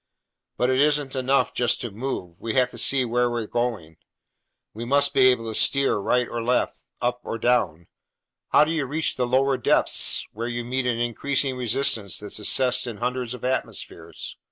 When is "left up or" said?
6.41-7.37